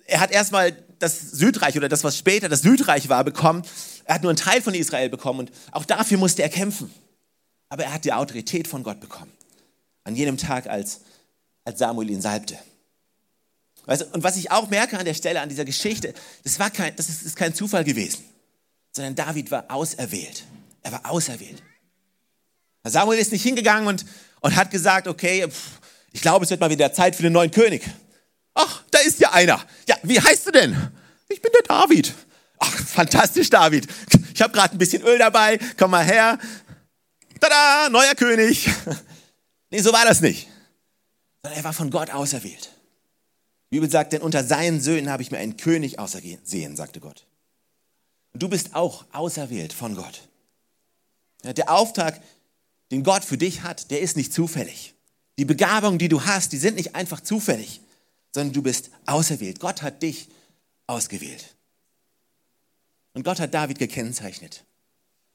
er 0.07 0.19
hat 0.19 0.31
erstmal 0.31 0.73
das 1.00 1.19
Südreich 1.31 1.77
oder 1.77 1.89
das, 1.89 2.03
was 2.03 2.18
später 2.18 2.50
das 2.50 2.62
Südreich 2.62 3.09
war, 3.09 3.23
bekommen. 3.23 3.63
Er 4.07 4.15
hat 4.15 4.24
nur 4.24 4.31
einen 4.31 4.38
Teil 4.38 4.62
von 4.62 4.74
Israel 4.74 5.09
bekommen 5.09 5.42
und 5.42 5.51
auch 5.71 5.83
dafür 5.83 6.18
musste 6.18 6.42
er 6.42 6.50
kämpfen. 6.50 6.89
Aber 7.68 7.83
er 7.83 7.94
hat 7.94 8.06
die 8.06 8.13
Autorität 8.13 8.68
von 8.68 8.81
Gott 8.81 9.01
bekommen. 9.01 9.31
An 10.06 10.15
jenem 10.15 10.38
Tag, 10.38 10.68
als, 10.68 11.01
als 11.65 11.80
Samuel 11.80 12.09
ihn 12.09 12.21
salbte. 12.21 12.57
Weißt, 13.86 14.13
und 14.13 14.24
was 14.24 14.38
ich 14.38 14.50
auch 14.50 14.69
merke 14.69 14.98
an 14.98 15.04
der 15.04 15.13
Stelle, 15.13 15.42
an 15.42 15.50
dieser 15.50 15.65
Geschichte, 15.65 16.13
das, 16.45 16.57
war 16.57 16.69
kein, 16.69 16.95
das 16.95 17.09
ist, 17.09 17.24
ist 17.24 17.36
kein 17.36 17.54
Zufall 17.54 17.83
gewesen, 17.83 18.24
sondern 18.94 19.15
David 19.15 19.51
war 19.51 19.65
auserwählt. 19.68 20.45
Er 20.83 20.94
war 20.94 21.12
auserwählt. 21.12 21.62
Samuel 22.86 23.19
ist 23.19 23.33
nicht 23.33 23.44
hingegangen 23.44 23.89
und, 23.89 24.06
und 24.39 24.56
hat 24.56 24.71
gesagt, 24.71 25.09
okay, 25.09 25.45
pff, 25.50 25.81
ich 26.13 26.21
glaube, 26.21 26.45
es 26.45 26.50
wird 26.50 26.62
mal 26.62 26.69
wieder 26.69 26.94
Zeit 26.94 27.13
für 27.13 27.24
den 27.24 27.33
neuen 27.33 27.51
König. 27.51 27.83
Ach, 28.54 28.83
da 28.89 29.00
ist 29.00 29.19
ja 29.19 29.33
einer. 29.33 29.62
Ja, 29.86 29.98
wie 30.04 30.19
heißt 30.21 30.48
du 30.48 30.51
denn? 30.51 30.92
Ich 31.27 31.42
bin 31.42 31.51
der 31.54 31.63
David. 31.63 32.13
Ach, 32.59 32.77
fantastisch, 32.88 33.50
David. 33.50 33.88
Ich 34.33 34.42
habe 34.42 34.54
gerade 34.54 34.74
ein 34.74 34.77
bisschen 34.77 35.04
Öl 35.04 35.18
dabei. 35.18 35.59
Komm 35.78 35.92
mal 35.92 36.04
her. 36.04 36.37
Tada, 37.40 37.90
neuer 37.90 38.16
König. 38.16 38.69
Nee, 39.69 39.81
so 39.81 39.92
war 39.92 40.06
das 40.06 40.21
nicht. 40.21 40.47
Sondern 41.44 41.59
er 41.59 41.64
war 41.66 41.73
von 41.73 41.90
Gott 41.92 42.09
auserwählt. 42.09 42.71
Die 43.66 43.76
Bibel 43.76 43.92
sagt, 43.92 44.14
denn 44.14 44.21
unter 44.21 44.45
seinen 44.45 44.80
Söhnen 44.80 45.09
habe 45.09 45.21
ich 45.21 45.30
mir 45.30 45.40
einen 45.40 45.57
König 45.57 45.99
ausersehen, 45.99 46.78
sagte 46.78 47.02
Gott. 47.02 47.26
Und 48.31 48.44
du 48.44 48.47
bist 48.47 48.76
auch 48.76 49.04
auserwählt 49.11 49.73
von 49.73 49.95
Gott. 49.95 50.21
Der 51.44 51.69
Auftrag, 51.69 52.21
den 52.92 53.04
Gott 53.04 53.26
für 53.26 53.37
dich 53.37 53.64
hat, 53.64 53.92
der 53.92 53.99
ist 53.99 54.16
nicht 54.16 54.31
zufällig. 54.31 54.94
Die 55.37 55.44
Begabungen, 55.44 55.99
die 55.99 56.07
du 56.07 56.23
hast, 56.23 56.54
die 56.54 56.57
sind 56.57 56.78
nicht 56.78 56.95
einfach 56.95 57.19
zufällig 57.19 57.81
sondern 58.37 58.54
du 58.54 58.61
bist 58.61 58.92
auserwählt. 59.07 59.59
Gott 59.59 59.81
hat 59.81 60.04
dich 60.04 60.30
ausgewählt. 60.85 61.56
Und 63.18 63.24
Gott 63.24 63.40
hat 63.40 63.52
David 63.52 63.80
gekennzeichnet. 63.80 64.64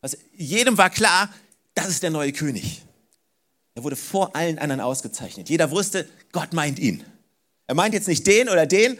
Also 0.03 0.17
jedem 0.37 0.79
war 0.79 0.89
klar, 0.89 1.29
das 1.75 1.89
ist 1.89 2.05
der 2.05 2.11
neue 2.11 2.33
König. 2.33 2.81
Er 3.75 3.83
wurde 3.83 3.97
vor 3.97 4.37
allen 4.37 4.61
anderen 4.61 4.81
ausgezeichnet. 4.81 5.49
Jeder 5.49 5.69
wusste, 5.73 6.09
Gott 6.31 6.53
meint 6.53 6.79
ihn. 6.79 7.03
Er 7.67 7.75
meint 7.75 7.93
jetzt 7.93 8.07
nicht 8.07 8.25
den 8.25 8.49
oder 8.49 8.67
den, 8.67 8.97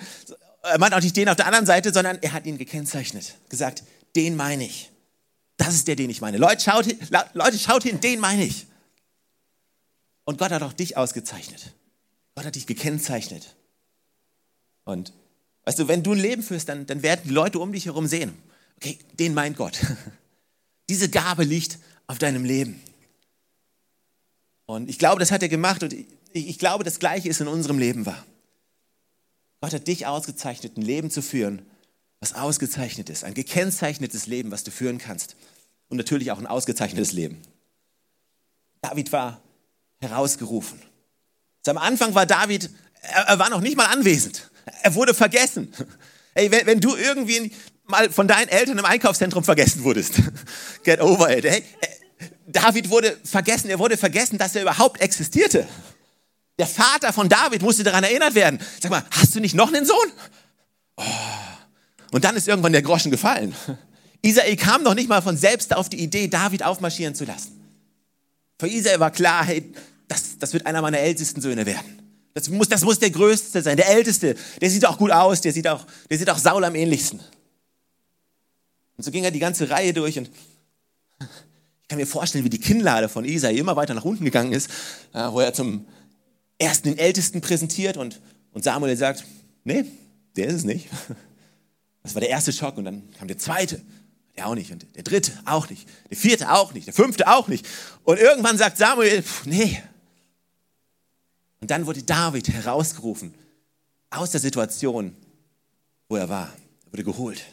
er 0.65 0.81
meint 0.81 0.95
auch 0.95 1.01
nicht 1.01 1.17
den 1.17 1.29
auf 1.29 1.37
der 1.37 1.47
anderen 1.47 1.65
Seite, 1.65 1.93
sondern 1.93 2.19
er 2.23 2.33
hat 2.33 2.45
ihn 2.45 2.59
gekennzeichnet. 2.59 3.37
Gesagt, 3.49 3.85
den 4.17 4.35
meine 4.35 4.65
ich. 4.65 4.91
Das 5.57 5.75
ist 5.75 5.87
der, 5.87 5.95
den 5.95 6.11
ich 6.11 6.21
meine. 6.21 6.39
Leute, 6.39 6.61
schaut, 6.61 6.89
Leute, 7.35 7.61
schaut 7.61 7.85
hin, 7.85 8.01
den 8.01 8.19
meine 8.19 8.45
ich. 8.45 8.67
Und 10.25 10.39
Gott 10.39 10.51
hat 10.51 10.65
auch 10.65 10.73
dich 10.73 10.97
ausgezeichnet. 10.97 11.73
Gott 12.35 12.47
hat 12.47 12.57
dich 12.57 12.67
gekennzeichnet. 12.67 13.55
Und 14.83 15.13
weißt 15.67 15.79
du, 15.79 15.87
wenn 15.87 16.03
du 16.03 16.15
ein 16.15 16.19
Leben 16.19 16.43
führst, 16.43 16.69
dann, 16.69 16.85
dann 16.85 17.05
werden 17.05 17.21
die 17.27 17.31
Leute 17.31 17.61
um 17.61 17.73
dich 17.73 17.87
herum 17.87 18.09
sehen, 18.09 18.37
okay, 18.77 18.99
den 19.19 19.35
meint 19.35 19.57
Gott. 19.57 19.79
Diese 20.89 21.09
Gabe 21.09 21.45
liegt 21.45 21.79
auf 22.07 22.19
deinem 22.19 22.45
Leben. 22.45 22.81
Und 24.67 24.89
ich 24.89 24.99
glaube, 24.99 25.21
das 25.21 25.31
hat 25.31 25.43
er 25.43 25.49
gemacht 25.49 25.83
und 25.83 25.95
ich, 26.35 26.59
glaube, 26.59 26.85
das 26.85 26.99
Gleiche 26.99 27.29
ist 27.29 27.41
in 27.41 27.49
unserem 27.49 27.79
Leben 27.79 28.07
wahr. 28.07 28.25
Gott 29.61 29.75
hat 29.75 29.87
dich 29.87 30.07
ausgezeichnet, 30.07 30.77
ein 30.77 30.83
Leben 30.83 31.11
zu 31.11 31.23
führen, 31.23 31.63
was 32.21 32.35
ausgezeichnet 32.35 33.11
ist. 33.11 33.23
Ein 33.23 33.35
gekennzeichnetes 33.35 34.27
Leben, 34.27 34.51
was 34.51 34.65
du 34.65 34.71
führen 34.71 34.99
kannst. 34.99 35.37
Und 35.89 35.99
natürlich 35.99 36.31
auch 36.31 36.39
ein 36.39 36.47
ausgezeichnetes 36.47 37.13
Leben. 37.13 37.43
David 38.81 39.13
war 39.13 39.43
herausgerufen. 40.01 40.81
Am 41.67 41.79
Anfang 41.79 42.15
war 42.15 42.27
David, 42.27 42.71
er, 43.03 43.23
er 43.25 43.39
war 43.39 43.51
noch 43.51 43.61
nicht 43.61 43.77
mal 43.77 43.87
anwesend. 43.87 44.51
Er 44.83 44.95
wurde 44.95 45.15
vergessen. 45.15 45.73
Ey, 46.35 46.51
wenn, 46.51 46.67
wenn 46.67 46.81
du 46.81 46.97
irgendwie 46.97 47.53
mal 47.87 48.11
von 48.11 48.29
deinen 48.29 48.49
Eltern 48.49 48.79
im 48.79 48.85
Einkaufszentrum 48.85 49.45
vergessen 49.45 49.85
wurdest. 49.85 50.15
Get 50.85 51.01
over 51.01 51.37
it. 51.37 51.45
Hey, 51.45 51.63
David 52.47 52.91
wurde 52.91 53.17
vergessen, 53.25 53.71
er 53.71 53.79
wurde 53.79 53.97
vergessen, 53.97 54.39
dass 54.39 54.55
er 54.55 54.63
überhaupt 54.63 55.01
existierte. 55.01 55.67
Der 56.59 56.67
Vater 56.67 57.13
von 57.13 57.29
David 57.29 57.63
musste 57.63 57.83
daran 57.83 58.05
erinnert 58.05 58.35
werden. 58.35 58.61
Sag 58.81 58.91
mal, 58.91 59.05
hast 59.11 59.35
du 59.35 59.41
nicht 59.41 59.55
noch 59.55 59.73
einen 59.73 59.87
Sohn? 59.87 60.13
Oh. 60.97 61.03
Und 62.13 62.25
dann 62.25 62.37
ist 62.37 62.47
irgendwann 62.47 62.73
der 62.73 62.83
Groschen 62.83 63.11
gefallen. 63.11 63.55
Isai 64.23 64.55
kam 64.57 64.83
noch 64.83 64.95
nicht 64.95 65.09
mal 65.09 65.23
von 65.23 65.37
selbst 65.37 65.75
auf 65.75 65.89
die 65.89 65.99
Idee, 65.99 66.29
David 66.29 66.63
aufmarschieren 66.63 67.15
zu 67.15 67.25
lassen. 67.25 67.59
Für 68.61 68.69
Isai 68.69 69.01
war 69.01 69.11
klar, 69.11 69.45
hey, 69.45 69.73
das, 70.07 70.39
das 70.39 70.53
wird 70.53 70.67
einer 70.67 70.83
meiner 70.83 70.99
ältesten 70.99 71.41
Söhne 71.41 71.67
werden. 71.67 72.03
Das 72.35 72.49
muss, 72.49 72.69
das 72.69 72.83
muss 72.83 72.99
der 72.99 73.11
Größte 73.11 73.61
sein, 73.63 73.77
der 73.77 73.89
Älteste. 73.89 74.37
Der 74.61 74.71
sieht 74.71 74.87
auch 74.87 74.99
gut 74.99 75.11
aus, 75.11 75.41
der 75.41 75.53
sieht 75.53 75.67
auch, 75.67 75.87
der 76.09 76.19
sieht 76.19 76.31
auch 76.31 76.39
Saul 76.39 76.65
am 76.65 76.75
ähnlichsten. 76.75 77.21
Und 78.97 79.05
so 79.05 79.11
ging 79.11 79.25
er 79.25 79.31
die 79.31 79.39
ganze 79.39 79.71
Reihe 79.71 79.93
durch 79.93 80.19
und 80.19 80.31
ich 81.21 81.89
kann 81.89 81.99
mir 81.99 82.07
vorstellen, 82.07 82.45
wie 82.45 82.51
die 82.51 82.61
Kinnlade 82.61 83.09
von 83.09 83.25
Isai 83.25 83.55
immer 83.55 83.77
weiter 83.77 83.95
nach 83.95 84.05
unten 84.05 84.25
gegangen 84.25 84.53
ist, 84.53 84.71
wo 85.13 85.41
er 85.41 85.53
zum 85.53 85.87
ersten 86.59 86.89
den 86.91 86.99
Ältesten 86.99 87.41
präsentiert 87.41 87.97
und, 87.97 88.21
und 88.53 88.65
Samuel 88.65 88.97
sagt, 88.97 89.25
nee, 89.65 89.85
der 90.37 90.47
ist 90.47 90.55
es 90.55 90.65
nicht. 90.65 90.89
Das 92.03 92.15
war 92.15 92.21
der 92.21 92.31
erste 92.31 92.53
Schock 92.53 92.79
und 92.79 92.85
dann 92.85 93.09
kam 93.13 93.29
der 93.29 93.39
zweite, 93.39 93.81
der 94.37 94.49
auch 94.49 94.57
nicht 94.57 94.73
und 94.73 94.87
der 94.97 95.05
dritte 95.05 95.33
auch 95.45 95.71
nicht, 95.71 95.89
der 96.11 96.17
vierte 96.17 96.51
auch 96.51 96.73
nicht, 96.75 96.87
der 96.87 96.95
fünfte 96.95 97.29
auch 97.29 97.47
nicht. 97.47 97.65
Und 98.03 98.19
irgendwann 98.19 98.59
sagt 98.59 98.77
Samuel, 98.77 99.23
nee. 99.45 99.81
Und 101.61 101.71
dann 101.71 101.87
wurde 101.87 102.03
David 102.03 102.49
herausgerufen 102.49 103.35
aus 104.11 104.33
der 104.33 104.41
Situation, 104.41 105.15
wo 106.09 106.17
er 106.17 106.29
war. 106.29 106.53
Er 106.87 106.93
wurde 106.93 107.05
geholt. 107.05 107.45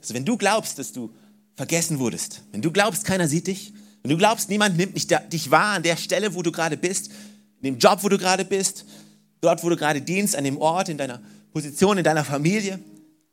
Also 0.00 0.14
wenn 0.14 0.24
du 0.24 0.36
glaubst, 0.36 0.78
dass 0.78 0.92
du 0.92 1.12
vergessen 1.54 1.98
wurdest, 1.98 2.42
wenn 2.52 2.62
du 2.62 2.70
glaubst, 2.70 3.04
keiner 3.04 3.28
sieht 3.28 3.46
dich, 3.46 3.72
wenn 4.02 4.10
du 4.10 4.18
glaubst, 4.18 4.48
niemand 4.48 4.76
nimmt 4.76 4.94
dich 5.32 5.50
wahr 5.50 5.74
an 5.74 5.82
der 5.82 5.96
Stelle, 5.96 6.34
wo 6.34 6.42
du 6.42 6.52
gerade 6.52 6.76
bist, 6.76 7.10
in 7.60 7.74
dem 7.74 7.78
Job, 7.78 8.02
wo 8.02 8.08
du 8.08 8.18
gerade 8.18 8.44
bist, 8.44 8.84
dort, 9.40 9.64
wo 9.64 9.68
du 9.68 9.76
gerade 9.76 10.00
dienst, 10.00 10.36
an 10.36 10.44
dem 10.44 10.58
Ort, 10.58 10.88
in 10.88 10.98
deiner 10.98 11.20
Position, 11.52 11.98
in 11.98 12.04
deiner 12.04 12.24
Familie. 12.24 12.78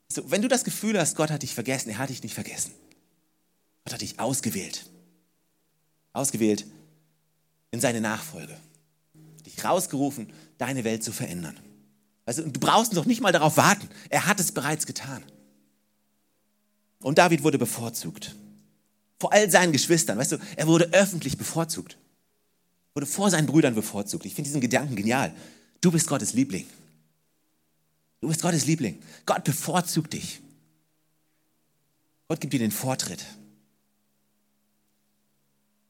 Also, 0.10 0.30
wenn 0.32 0.42
du 0.42 0.48
das 0.48 0.64
Gefühl 0.64 1.00
hast, 1.00 1.16
Gott 1.16 1.30
hat 1.30 1.44
dich 1.44 1.54
vergessen, 1.54 1.90
er 1.90 1.98
hat 1.98 2.10
dich 2.10 2.24
nicht 2.24 2.34
vergessen. 2.34 2.72
Gott 3.84 3.94
hat 3.94 4.02
dich 4.02 4.20
ausgewählt. 4.20 4.86
Ausgewählt 6.14 6.66
in 7.72 7.80
seine 7.80 8.02
Nachfolge. 8.02 8.56
Dich 9.46 9.64
rausgerufen, 9.64 10.32
deine 10.58 10.84
Welt 10.84 11.04
zu 11.04 11.12
verändern. 11.12 11.60
Also, 12.26 12.44
du 12.44 12.60
brauchst 12.60 12.94
noch 12.94 13.06
nicht 13.06 13.22
mal 13.22 13.32
darauf 13.32 13.58
warten. 13.58 13.90
Er 14.10 14.26
hat 14.26 14.40
es 14.40 14.52
bereits 14.52 14.86
getan. 14.86 15.24
Und 17.04 17.18
David 17.18 17.44
wurde 17.44 17.60
bevorzugt. 17.60 18.34
Vor 19.20 19.32
all 19.32 19.50
seinen 19.52 19.72
Geschwistern. 19.72 20.18
Weißt 20.18 20.32
du, 20.32 20.38
er 20.56 20.68
wurde 20.68 20.86
öffentlich 20.94 21.38
bevorzugt. 21.38 21.98
Wurde 22.96 23.06
vor 23.06 23.30
seinen 23.30 23.46
Brüdern 23.46 23.76
bevorzugt. 23.76 24.26
Ich 24.26 24.34
finde 24.34 24.48
diesen 24.48 24.62
Gedanken 24.62 24.96
genial. 24.96 25.34
Du 25.82 25.92
bist 25.92 26.08
Gottes 26.08 26.34
Liebling. 26.34 26.66
Du 28.22 28.30
bist 28.30 28.42
Gottes 28.42 28.66
Liebling. 28.66 29.02
Gott 29.26 29.44
bevorzugt 29.44 30.14
dich. 30.14 30.40
Gott 32.30 32.40
gibt 32.40 32.54
dir 32.54 32.60
den 32.60 32.72
Vortritt. 32.72 33.24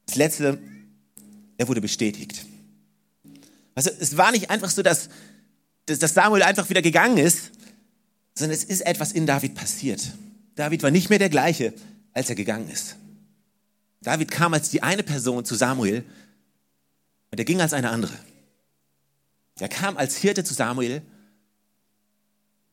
Das 0.07 0.15
letzte, 0.15 0.59
er 1.57 1.67
wurde 1.67 1.79
bestätigt. 1.79 2.45
Also 3.75 3.91
es 3.99 4.17
war 4.17 4.31
nicht 4.31 4.49
einfach 4.49 4.69
so, 4.69 4.81
dass, 4.81 5.09
dass 5.85 6.13
Samuel 6.13 6.43
einfach 6.43 6.69
wieder 6.69 6.81
gegangen 6.81 7.17
ist, 7.17 7.51
sondern 8.35 8.57
es 8.57 8.63
ist 8.63 8.81
etwas 8.81 9.11
in 9.11 9.25
David 9.25 9.53
passiert. 9.53 10.11
David 10.55 10.83
war 10.83 10.91
nicht 10.91 11.09
mehr 11.09 11.19
der 11.19 11.29
gleiche, 11.29 11.73
als 12.13 12.29
er 12.29 12.35
gegangen 12.35 12.69
ist. 12.69 12.95
David 14.01 14.29
kam 14.29 14.53
als 14.53 14.69
die 14.69 14.83
eine 14.83 15.03
Person 15.03 15.45
zu 15.45 15.55
Samuel 15.55 16.03
und 17.31 17.39
er 17.39 17.45
ging 17.45 17.61
als 17.61 17.73
eine 17.73 17.89
andere. 17.89 18.13
Er 19.59 19.69
kam 19.69 19.97
als 19.97 20.17
Hirte 20.17 20.43
zu 20.43 20.53
Samuel 20.53 21.01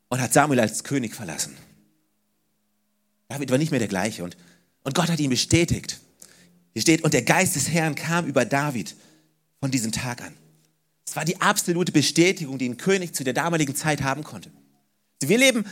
und 0.09 0.21
hat 0.21 0.33
Samuel 0.33 0.61
als 0.61 0.85
König 0.85 1.15
verlassen. 1.15 1.57
David 3.29 3.51
war 3.51 3.59
nicht 3.59 3.71
mehr 3.71 3.79
der 3.79 3.89
gleiche 3.89 4.25
und, 4.25 4.37
und 4.83 4.95
Gott 4.95 5.09
hat 5.09 5.21
ihn 5.21 5.31
bestätigt. 5.31 6.01
Hier 6.73 6.83
steht, 6.83 7.05
und 7.05 7.15
der 7.15 7.23
Geist 7.23 7.57
des 7.57 7.69
Herrn 7.69 7.95
kam 7.95 8.27
über 8.27 8.45
David 8.45 8.95
von 9.61 9.71
diesem 9.71 9.93
Tag 9.93 10.23
an. 10.23 10.35
Es 11.07 11.17
war 11.17 11.25
die 11.25 11.41
absolute 11.41 11.93
Bestätigung, 11.93 12.59
die 12.59 12.69
ein 12.69 12.77
König 12.77 13.15
zu 13.15 13.25
der 13.25 13.35
damaligen 13.35 13.75
Zeit 13.75 14.03
haben 14.03 14.25
konnte. 14.25 14.51
Wir 15.21 15.39
leben 15.39 15.65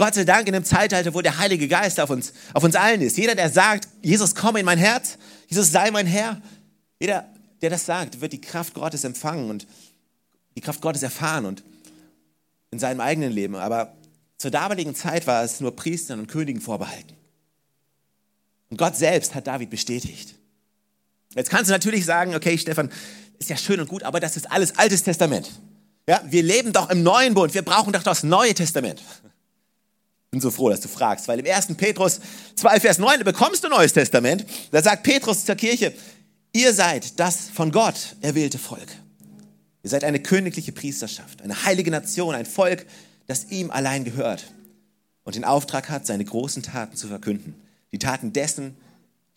Gott 0.00 0.14
sei 0.14 0.24
Dank 0.24 0.48
in 0.48 0.54
einem 0.54 0.64
Zeitalter, 0.64 1.12
wo 1.12 1.20
der 1.20 1.36
Heilige 1.36 1.68
Geist 1.68 2.00
auf 2.00 2.08
uns, 2.08 2.32
auf 2.54 2.64
uns 2.64 2.74
allen 2.74 3.02
ist. 3.02 3.18
Jeder, 3.18 3.34
der 3.34 3.50
sagt, 3.50 3.86
Jesus, 4.00 4.34
komme 4.34 4.58
in 4.58 4.64
mein 4.64 4.78
Herz, 4.78 5.18
Jesus, 5.46 5.70
sei 5.70 5.90
mein 5.90 6.06
Herr, 6.06 6.40
jeder, 6.98 7.28
der 7.60 7.68
das 7.68 7.84
sagt, 7.84 8.22
wird 8.22 8.32
die 8.32 8.40
Kraft 8.40 8.72
Gottes 8.72 9.04
empfangen 9.04 9.50
und 9.50 9.66
die 10.56 10.62
Kraft 10.62 10.80
Gottes 10.80 11.02
erfahren 11.02 11.44
und 11.44 11.62
in 12.70 12.78
seinem 12.78 13.00
eigenen 13.00 13.30
Leben. 13.30 13.56
Aber 13.56 13.92
zur 14.38 14.50
damaligen 14.50 14.94
Zeit 14.94 15.26
war 15.26 15.44
es 15.44 15.60
nur 15.60 15.76
Priestern 15.76 16.18
und 16.18 16.28
Königen 16.28 16.62
vorbehalten. 16.62 17.12
Und 18.70 18.78
Gott 18.78 18.96
selbst 18.96 19.34
hat 19.34 19.48
David 19.48 19.68
bestätigt. 19.68 20.34
Jetzt 21.34 21.50
kannst 21.50 21.68
du 21.68 21.74
natürlich 21.74 22.06
sagen, 22.06 22.34
okay, 22.34 22.56
Stefan, 22.56 22.90
ist 23.38 23.50
ja 23.50 23.56
schön 23.58 23.80
und 23.80 23.88
gut, 23.90 24.04
aber 24.04 24.18
das 24.18 24.38
ist 24.38 24.50
alles 24.50 24.78
Altes 24.78 25.02
Testament. 25.02 25.50
Ja, 26.08 26.22
wir 26.24 26.42
leben 26.42 26.72
doch 26.72 26.88
im 26.88 27.02
Neuen 27.02 27.34
Bund, 27.34 27.52
wir 27.52 27.60
brauchen 27.60 27.92
doch 27.92 28.02
das 28.02 28.22
Neue 28.22 28.54
Testament 28.54 29.02
bin 30.30 30.40
so 30.40 30.50
froh, 30.50 30.70
dass 30.70 30.80
du 30.80 30.88
fragst, 30.88 31.26
weil 31.28 31.40
im 31.40 31.46
1. 31.46 31.74
Petrus 31.76 32.20
2, 32.54 32.80
Vers 32.80 32.98
9 32.98 33.24
bekommst 33.24 33.64
du 33.64 33.68
Neues 33.68 33.92
Testament. 33.92 34.46
Da 34.70 34.82
sagt 34.82 35.02
Petrus 35.02 35.44
zur 35.44 35.56
Kirche, 35.56 35.92
ihr 36.52 36.72
seid 36.72 37.18
das 37.18 37.48
von 37.52 37.72
Gott 37.72 38.16
erwählte 38.20 38.58
Volk. 38.58 38.88
Ihr 39.82 39.90
seid 39.90 40.04
eine 40.04 40.20
königliche 40.20 40.72
Priesterschaft, 40.72 41.42
eine 41.42 41.64
heilige 41.64 41.90
Nation, 41.90 42.34
ein 42.34 42.46
Volk, 42.46 42.86
das 43.26 43.46
ihm 43.50 43.70
allein 43.70 44.04
gehört 44.04 44.52
und 45.24 45.34
den 45.34 45.44
Auftrag 45.44 45.88
hat, 45.88 46.06
seine 46.06 46.24
großen 46.24 46.62
Taten 46.62 46.96
zu 46.96 47.08
verkünden. 47.08 47.54
Die 47.92 47.98
Taten 47.98 48.32
dessen, 48.32 48.76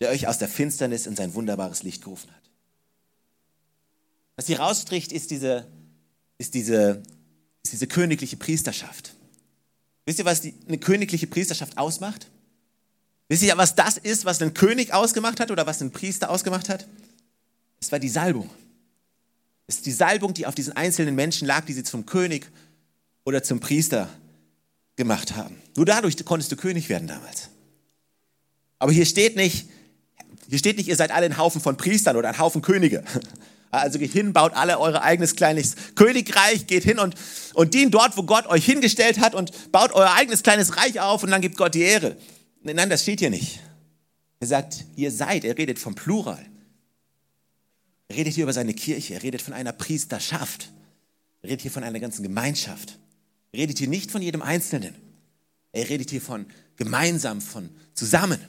der 0.00 0.10
euch 0.10 0.28
aus 0.28 0.38
der 0.38 0.48
Finsternis 0.48 1.06
in 1.06 1.16
sein 1.16 1.34
wunderbares 1.34 1.82
Licht 1.82 2.02
gerufen 2.02 2.30
hat. 2.30 2.42
Was 4.36 4.46
hier 4.46 4.60
rausstricht, 4.60 5.12
ist 5.12 5.30
diese, 5.30 5.66
ist 6.38 6.54
diese, 6.54 7.02
ist 7.62 7.72
diese 7.72 7.86
königliche 7.86 8.36
Priesterschaft. 8.36 9.14
Wisst 10.06 10.18
ihr, 10.18 10.24
was 10.24 10.40
die, 10.40 10.54
eine 10.68 10.78
königliche 10.78 11.26
Priesterschaft 11.26 11.78
ausmacht? 11.78 12.26
Wisst 13.28 13.42
ihr, 13.42 13.56
was 13.56 13.74
das 13.74 13.96
ist, 13.96 14.24
was 14.24 14.40
ein 14.42 14.54
König 14.54 14.92
ausgemacht 14.92 15.40
hat 15.40 15.50
oder 15.50 15.66
was 15.66 15.80
ein 15.80 15.90
Priester 15.90 16.30
ausgemacht 16.30 16.68
hat? 16.68 16.86
Es 17.80 17.90
war 17.90 17.98
die 17.98 18.08
Salbung. 18.08 18.50
Es 19.66 19.76
ist 19.76 19.86
die 19.86 19.92
Salbung, 19.92 20.34
die 20.34 20.46
auf 20.46 20.54
diesen 20.54 20.74
einzelnen 20.74 21.14
Menschen 21.14 21.46
lag, 21.46 21.64
die 21.64 21.72
sie 21.72 21.84
zum 21.84 22.04
König 22.04 22.46
oder 23.24 23.42
zum 23.42 23.60
Priester 23.60 24.08
gemacht 24.96 25.36
haben. 25.36 25.56
Nur 25.76 25.86
dadurch 25.86 26.22
konntest 26.24 26.52
du 26.52 26.56
König 26.56 26.88
werden 26.88 27.08
damals. 27.08 27.48
Aber 28.78 28.92
hier 28.92 29.06
steht 29.06 29.36
nicht, 29.36 29.68
hier 30.48 30.58
steht 30.58 30.76
nicht, 30.76 30.88
ihr 30.88 30.96
seid 30.96 31.10
alle 31.10 31.26
ein 31.26 31.38
Haufen 31.38 31.60
von 31.60 31.76
Priestern 31.78 32.16
oder 32.16 32.28
ein 32.28 32.38
Haufen 32.38 32.60
Könige. 32.60 33.02
Also 33.80 33.98
geht 33.98 34.12
hin, 34.12 34.32
baut 34.32 34.54
alle 34.54 34.78
eure 34.78 35.02
eigenes 35.02 35.36
kleines 35.36 35.74
Königreich, 35.94 36.66
geht 36.66 36.84
hin 36.84 36.98
und, 36.98 37.14
und 37.54 37.74
dient 37.74 37.94
dort, 37.94 38.16
wo 38.16 38.22
Gott 38.22 38.46
euch 38.46 38.64
hingestellt 38.64 39.20
hat 39.20 39.34
und 39.34 39.72
baut 39.72 39.92
euer 39.92 40.12
eigenes 40.12 40.42
kleines 40.42 40.76
Reich 40.76 41.00
auf 41.00 41.22
und 41.22 41.30
dann 41.30 41.40
gibt 41.40 41.56
Gott 41.56 41.74
die 41.74 41.82
Ehre. 41.82 42.16
Nein, 42.62 42.90
das 42.90 43.02
steht 43.02 43.20
hier 43.20 43.30
nicht. 43.30 43.60
Er 44.40 44.46
sagt, 44.46 44.84
ihr 44.96 45.10
seid, 45.10 45.44
er 45.44 45.56
redet 45.56 45.78
vom 45.78 45.94
Plural. 45.94 46.44
Er 48.08 48.16
redet 48.16 48.34
hier 48.34 48.44
über 48.44 48.52
seine 48.52 48.74
Kirche, 48.74 49.14
er 49.14 49.22
redet 49.22 49.42
von 49.42 49.54
einer 49.54 49.72
Priesterschaft. 49.72 50.70
Er 51.42 51.50
redet 51.50 51.62
hier 51.62 51.70
von 51.70 51.84
einer 51.84 52.00
ganzen 52.00 52.22
Gemeinschaft. 52.22 52.98
Er 53.52 53.60
redet 53.60 53.78
hier 53.78 53.88
nicht 53.88 54.10
von 54.10 54.22
jedem 54.22 54.42
Einzelnen. 54.42 54.94
Er 55.72 55.88
redet 55.88 56.10
hier 56.10 56.20
von 56.20 56.46
gemeinsam, 56.76 57.40
von 57.40 57.70
zusammen. 57.94 58.40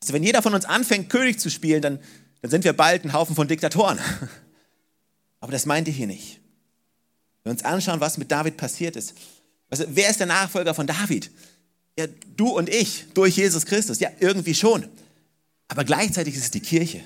Also 0.00 0.12
wenn 0.12 0.22
jeder 0.22 0.42
von 0.42 0.54
uns 0.54 0.64
anfängt, 0.64 1.08
König 1.08 1.38
zu 1.40 1.50
spielen, 1.50 1.80
dann 1.80 1.98
dann 2.44 2.50
sind 2.50 2.64
wir 2.64 2.74
bald 2.74 3.06
ein 3.06 3.14
Haufen 3.14 3.34
von 3.34 3.48
Diktatoren. 3.48 3.98
Aber 5.40 5.50
das 5.50 5.64
meint 5.64 5.88
ihr 5.88 5.94
hier 5.94 6.06
nicht. 6.06 6.40
Wenn 7.42 7.50
wir 7.50 7.52
uns 7.52 7.64
anschauen, 7.64 8.00
was 8.00 8.18
mit 8.18 8.30
David 8.30 8.58
passiert 8.58 8.96
ist. 8.96 9.14
Also, 9.70 9.86
wer 9.88 10.10
ist 10.10 10.20
der 10.20 10.26
Nachfolger 10.26 10.74
von 10.74 10.86
David? 10.86 11.30
Ja, 11.98 12.06
du 12.36 12.50
und 12.50 12.68
ich, 12.68 13.06
durch 13.14 13.38
Jesus 13.38 13.64
Christus. 13.64 13.98
Ja, 13.98 14.10
irgendwie 14.20 14.54
schon. 14.54 14.86
Aber 15.68 15.84
gleichzeitig 15.84 16.34
ist 16.34 16.44
es 16.44 16.50
die 16.50 16.60
Kirche. 16.60 17.00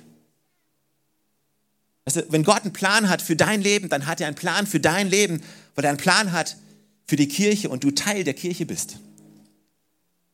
Also, 2.05 2.23
wenn 2.31 2.43
Gott 2.43 2.65
einen 2.65 2.73
Plan 2.73 3.09
hat 3.09 3.23
für 3.23 3.37
dein 3.37 3.63
Leben, 3.63 3.89
dann 3.89 4.07
hat 4.07 4.21
er 4.21 4.27
einen 4.27 4.35
Plan 4.35 4.67
für 4.67 4.81
dein 4.81 5.09
Leben, 5.09 5.41
weil 5.77 5.85
er 5.85 5.91
einen 5.91 5.99
Plan 5.99 6.33
hat 6.33 6.57
für 7.07 7.15
die 7.15 7.29
Kirche 7.29 7.69
und 7.69 7.85
du 7.85 7.93
Teil 7.93 8.25
der 8.25 8.35
Kirche 8.35 8.67
bist. 8.67 8.97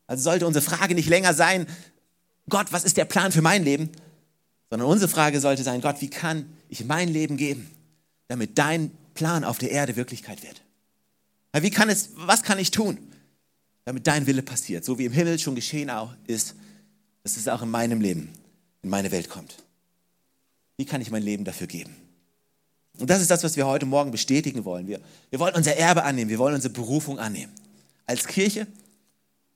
Also 0.06 0.22
sollte 0.22 0.46
unsere 0.46 0.64
Frage 0.64 0.94
nicht 0.94 1.10
länger 1.10 1.34
sein, 1.34 1.66
Gott, 2.48 2.68
was 2.70 2.84
ist 2.84 2.96
der 2.96 3.04
Plan 3.04 3.32
für 3.32 3.42
mein 3.42 3.64
Leben? 3.64 3.90
Sondern 4.70 4.88
unsere 4.88 5.10
Frage 5.10 5.40
sollte 5.40 5.62
sein, 5.62 5.80
Gott, 5.80 6.00
wie 6.00 6.10
kann 6.10 6.46
ich 6.68 6.84
mein 6.84 7.08
Leben 7.08 7.36
geben, 7.36 7.70
damit 8.28 8.58
dein 8.58 8.90
Plan 9.14 9.44
auf 9.44 9.58
der 9.58 9.70
Erde 9.70 9.96
Wirklichkeit 9.96 10.42
wird? 10.42 10.62
Wie 11.62 11.70
kann 11.70 11.88
es, 11.88 12.10
was 12.16 12.42
kann 12.42 12.58
ich 12.58 12.70
tun, 12.70 12.98
damit 13.84 14.06
dein 14.06 14.26
Wille 14.26 14.42
passiert, 14.42 14.84
so 14.84 14.98
wie 14.98 15.04
im 15.04 15.12
Himmel 15.12 15.38
schon 15.38 15.54
geschehen 15.54 15.90
ist, 16.26 16.54
dass 17.22 17.36
es 17.36 17.48
auch 17.48 17.62
in 17.62 17.70
meinem 17.70 18.00
Leben, 18.00 18.30
in 18.82 18.90
meine 18.90 19.10
Welt 19.10 19.28
kommt. 19.28 19.56
Wie 20.76 20.84
kann 20.84 21.00
ich 21.00 21.10
mein 21.10 21.22
Leben 21.22 21.44
dafür 21.44 21.66
geben? 21.66 21.94
Und 22.98 23.10
das 23.10 23.20
ist 23.20 23.30
das, 23.30 23.42
was 23.42 23.56
wir 23.56 23.66
heute 23.66 23.86
Morgen 23.86 24.10
bestätigen 24.10 24.64
wollen. 24.64 24.86
Wir, 24.86 25.00
wir 25.30 25.40
wollen 25.40 25.54
unser 25.54 25.76
Erbe 25.76 26.04
annehmen, 26.04 26.30
wir 26.30 26.38
wollen 26.38 26.54
unsere 26.54 26.72
Berufung 26.72 27.18
annehmen. 27.18 27.52
Als 28.06 28.26
Kirche 28.26 28.66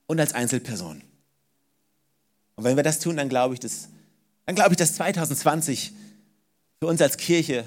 und 0.07 0.19
als 0.19 0.33
Einzelperson. 0.33 1.03
Und 2.57 2.65
wenn 2.65 2.77
wir 2.77 2.83
das 2.83 2.99
tun, 2.99 3.17
dann 3.17 3.29
glaube 3.29 3.55
ich, 3.55 3.61
dass, 3.61 3.89
dann 4.49 4.55
glaube 4.55 4.71
ich, 4.71 4.79
dass 4.79 4.95
2020 4.95 5.93
für 6.81 6.87
uns 6.87 7.03
als 7.03 7.19
Kirche 7.19 7.67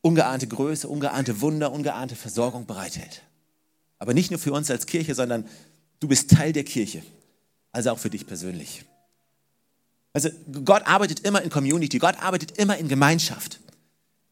ungeahnte 0.00 0.48
Größe, 0.48 0.88
ungeahnte 0.88 1.40
Wunder, 1.40 1.70
ungeahnte 1.70 2.16
Versorgung 2.16 2.66
bereithält. 2.66 3.22
Aber 4.00 4.12
nicht 4.12 4.32
nur 4.32 4.40
für 4.40 4.52
uns 4.52 4.72
als 4.72 4.86
Kirche, 4.86 5.14
sondern 5.14 5.46
du 6.00 6.08
bist 6.08 6.32
Teil 6.32 6.52
der 6.52 6.64
Kirche, 6.64 7.04
also 7.70 7.92
auch 7.92 7.98
für 8.00 8.10
dich 8.10 8.26
persönlich. 8.26 8.86
Also 10.12 10.30
Gott 10.64 10.84
arbeitet 10.84 11.20
immer 11.20 11.42
in 11.42 11.48
Community, 11.48 12.00
Gott 12.00 12.20
arbeitet 12.20 12.58
immer 12.58 12.76
in 12.76 12.88
Gemeinschaft. 12.88 13.60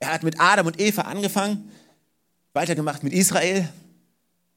Er 0.01 0.13
hat 0.13 0.25
mit 0.25 0.41
Adam 0.41 0.67
und 0.67 0.81
Eva 0.81 1.03
angefangen, 1.03 1.71
weitergemacht 2.55 3.05
mit 3.05 3.13
Israel 3.13 3.69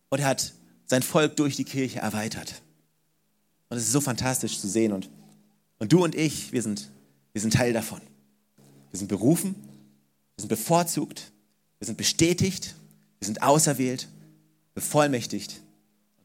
und 0.10 0.22
er 0.22 0.30
hat 0.30 0.54
sein 0.88 1.04
Volk 1.04 1.36
durch 1.36 1.56
die 1.56 1.66
Kirche 1.66 2.00
erweitert. 2.00 2.64
Und 3.70 3.78
es 3.78 3.84
ist 3.84 3.92
so 3.92 4.02
fantastisch 4.02 4.60
zu 4.60 4.68
sehen. 4.68 4.92
Und, 4.92 5.08
und 5.80 5.92
du 5.92 6.04
und 6.04 6.16
ich, 6.16 6.52
wir 6.52 6.62
sind, 6.62 6.92
wir 7.34 7.42
sind 7.42 7.54
Teil 7.54 7.74
davon. 7.74 8.02
Wir 8.92 8.98
sind 8.98 9.08
berufen, 9.08 9.56
wir 9.56 10.42
sind 10.42 10.50
bevorzugt, 10.50 11.32
wir 11.80 11.86
sind 11.86 11.98
bestätigt, 11.98 12.76
wir 13.20 13.26
sind 13.26 13.42
auserwählt, 13.42 14.08
bevollmächtigt 14.74 15.62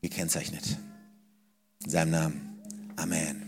gekennzeichnet. 0.03 0.79
In 1.85 1.91
seinem 1.91 2.11
Namen. 2.11 2.59
Amen. 2.97 3.44